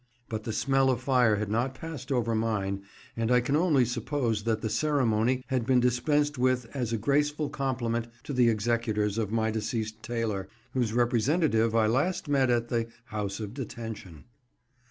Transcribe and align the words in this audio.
But 0.29 0.45
the 0.45 0.51
smell 0.51 0.89
of 0.89 0.99
fire 0.99 1.35
had 1.35 1.51
not 1.51 1.75
passed 1.75 2.11
over 2.11 2.33
mine, 2.33 2.81
and 3.15 3.29
I 3.31 3.39
can 3.39 3.55
only 3.55 3.85
suppose 3.85 4.45
that 4.45 4.61
the 4.61 4.67
ceremony 4.67 5.43
had 5.49 5.63
been 5.63 5.79
dispensed 5.79 6.39
with 6.39 6.65
as 6.75 6.91
a 6.91 6.97
graceful 6.97 7.49
compliment 7.49 8.07
to 8.23 8.33
the 8.33 8.49
executors 8.49 9.19
of 9.19 9.29
my 9.31 9.51
deceased 9.51 10.01
tailor, 10.01 10.49
whose 10.73 10.91
representative 10.91 11.75
I 11.75 11.85
last 11.85 12.27
met 12.27 12.49
at 12.49 12.69
the 12.69 12.87
"House 13.09 13.39
of 13.39 13.53
Detention." 13.53 14.23